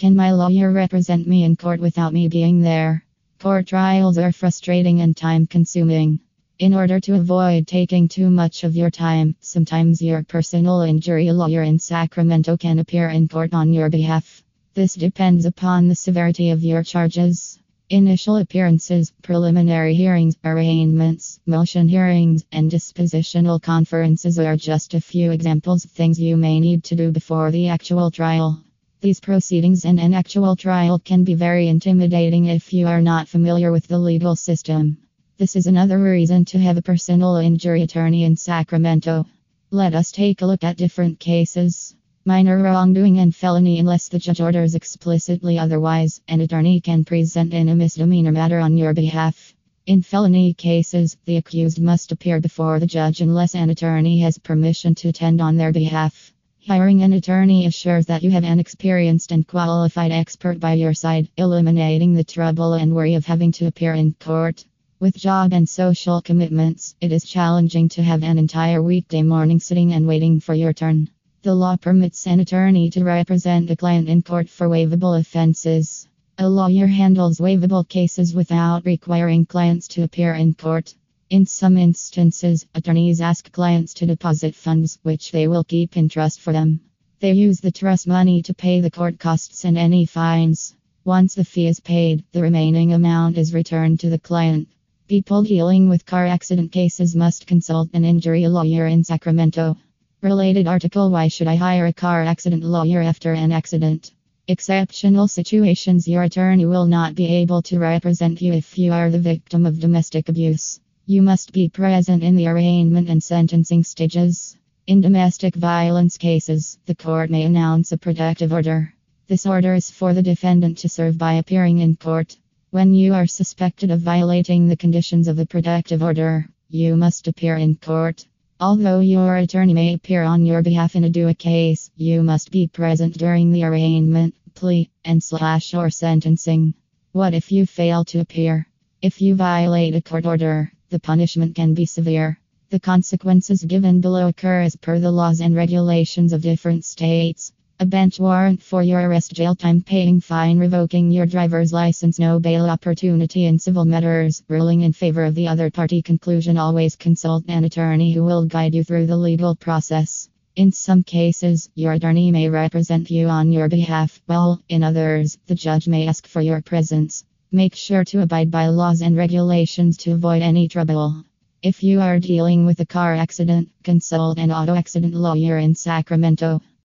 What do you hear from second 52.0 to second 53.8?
appear before the judge unless an